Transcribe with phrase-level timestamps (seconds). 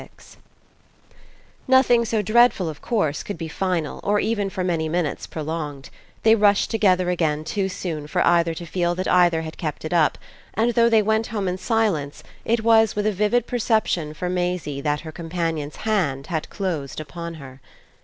[0.01, 0.37] XXVI
[1.67, 5.91] Nothing so dreadful of course could be final or even for many minutes prolonged:
[6.23, 9.93] they rushed together again too soon for either to feel that either had kept it
[9.93, 10.17] up,
[10.55, 14.81] and though they went home in silence it was with a vivid perception for Maisie
[14.81, 17.61] that her companion's hand had closed upon her.